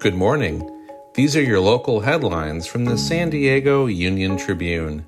Good 0.00 0.14
morning. 0.14 0.70
These 1.14 1.34
are 1.34 1.42
your 1.42 1.58
local 1.58 1.98
headlines 1.98 2.68
from 2.68 2.84
the 2.84 2.96
San 2.96 3.30
Diego 3.30 3.86
Union 3.86 4.36
Tribune. 4.36 5.04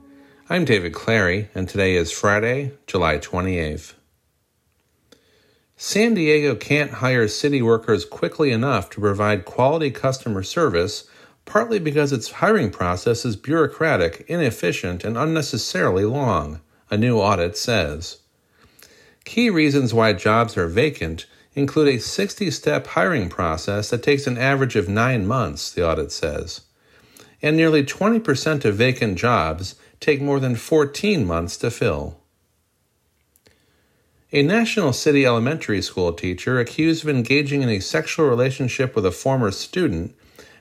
I'm 0.49 0.65
David 0.65 0.95
Clary, 0.95 1.49
and 1.55 1.69
today 1.69 1.95
is 1.95 2.11
Friday, 2.11 2.73
July 2.89 3.19
28th. 3.19 3.95
San 5.77 6.15
Diego 6.15 6.57
can't 6.57 6.91
hire 6.91 7.29
city 7.29 7.63
workers 7.63 8.05
quickly 8.05 8.51
enough 8.51 8.91
to 8.91 9.01
provide 9.01 9.45
quality 9.45 9.93
customer 9.93 10.43
service, 10.43 11.09
partly 11.45 11.79
because 11.79 12.13
its 12.13 12.33
hiring 12.33 12.73
process 12.73 13.25
is 13.25 13.37
bureaucratic, 13.37 14.25
inefficient, 14.27 15.05
and 15.05 15.17
unnecessarily 15.17 16.05
long, 16.05 16.63
a 16.91 16.97
new 16.97 17.17
audit 17.21 17.57
says. 17.57 18.19
Key 19.25 19.51
reasons 19.51 19.95
why 19.95 20.15
jobs 20.15 20.57
are 20.57 20.67
vacant 20.67 21.27
include 21.55 21.89
a 21.89 22.01
60 22.01 22.51
step 22.51 22.87
hiring 22.89 23.29
process 23.29 23.91
that 23.91 24.03
takes 24.03 24.27
an 24.27 24.39
average 24.39 24.77
of 24.77 24.89
nine 24.89 25.27
months, 25.27 25.71
the 25.71 25.87
audit 25.87 26.13
says. 26.13 26.63
And 27.43 27.57
nearly 27.57 27.85
20% 27.85 28.65
of 28.65 28.75
vacant 28.75 29.19
jobs 29.19 29.75
take 29.99 30.21
more 30.21 30.41
than 30.41 30.57
14 30.57 31.27
months 31.27 31.57
to 31.59 31.71
fill. 31.71 32.21
A 34.33 34.43
National 34.43 34.93
City 34.93 35.27
elementary 35.27 35.83
school 35.83 36.13
teacher 36.13 36.61
accused 36.61 37.03
of 37.03 37.11
engaging 37.11 37.63
in 37.63 37.69
a 37.69 37.81
sexual 37.81 38.29
relationship 38.29 38.95
with 38.95 39.05
a 39.05 39.11
former 39.11 39.51
student 39.51 40.15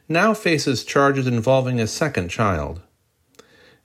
now 0.08 0.34
faces 0.34 0.84
charges 0.84 1.28
involving 1.28 1.80
a 1.80 1.86
second 1.86 2.30
child. 2.30 2.82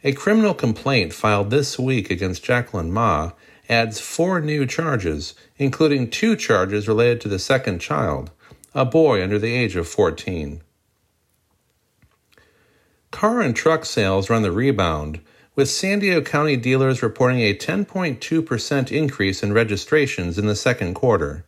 A 0.03 0.13
criminal 0.13 0.55
complaint 0.55 1.13
filed 1.13 1.51
this 1.51 1.79
week 1.79 2.11
against 2.11 2.43
Jacqueline 2.43 2.93
Ma 2.93 3.33
adds 3.69 4.01
four 4.01 4.41
new 4.41 4.67
charges, 4.67 5.35
including 5.57 6.11
two 6.11 6.37
charges 6.37 6.89
related 6.89 7.21
to 7.21 7.29
the 7.29 7.39
second 7.39 7.79
child, 7.79 8.31
a 8.75 8.85
boy 8.85 9.23
under 9.23 9.39
the 9.39 9.55
age 9.55 9.77
of 9.77 9.89
14. 9.89 10.61
Car 13.11 13.41
and 13.41 13.55
truck 13.55 13.85
sales 13.85 14.29
on 14.29 14.43
the 14.43 14.51
rebound, 14.53 15.21
with 15.55 15.71
San 15.71 16.01
Diego 16.01 16.21
County 16.21 16.57
dealers 16.57 17.03
reporting 17.03 17.41
a 17.41 17.55
10.2% 17.55 18.91
increase 18.91 19.43
in 19.43 19.53
registrations 19.53 20.37
in 20.37 20.47
the 20.47 20.57
second 20.57 20.95
quarter. 20.95 21.45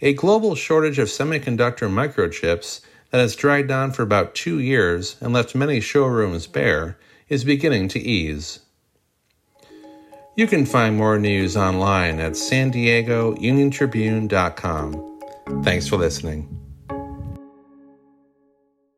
A 0.00 0.14
global 0.14 0.54
shortage 0.54 0.98
of 0.98 1.08
semiconductor 1.08 1.90
microchips 1.90 2.80
that 3.10 3.18
has 3.18 3.36
dragged 3.36 3.70
on 3.70 3.92
for 3.92 4.02
about 4.02 4.34
two 4.34 4.58
years 4.58 5.16
and 5.20 5.32
left 5.32 5.54
many 5.54 5.78
showrooms 5.78 6.46
bare 6.46 6.96
is 7.28 7.44
beginning 7.44 7.88
to 7.88 8.00
ease. 8.00 8.60
You 10.34 10.46
can 10.46 10.64
find 10.64 10.96
more 10.96 11.18
news 11.18 11.58
online 11.58 12.18
at 12.18 12.36
san 12.36 12.70
diego 12.70 13.34
uniontribune.com. 13.34 15.62
Thanks 15.62 15.88
for 15.88 15.96
listening. 15.96 16.61